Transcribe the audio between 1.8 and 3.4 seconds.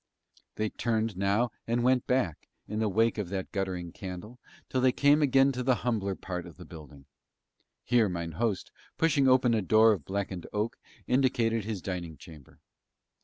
went back, in the wake of